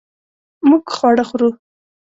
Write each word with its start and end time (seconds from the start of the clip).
مونږ 0.67 0.83
خواړه 0.97 1.23
خورو 1.29 1.49